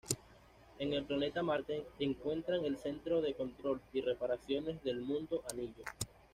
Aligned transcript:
En 0.79 0.93
el 0.95 1.03
planeta 1.05 1.43
Marte 1.43 1.85
encuentran 1.99 2.65
el 2.65 2.79
centro 2.79 3.21
de 3.21 3.35
control 3.35 3.79
y 3.93 4.01
reparaciones 4.01 4.83
del 4.83 4.99
Mundo 4.99 5.43
Anillo. 5.51 5.83